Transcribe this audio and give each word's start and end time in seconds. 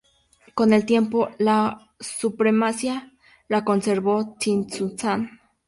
Con 0.55 0.73
el 0.73 0.83
tiempo, 0.87 1.29
la 1.37 1.91
supremacía 1.99 3.13
la 3.47 3.63
conservó 3.63 4.35
Tzintzuntzan. 4.39 5.29